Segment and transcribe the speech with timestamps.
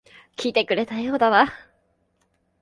[0.35, 1.53] 来てくれたようだな。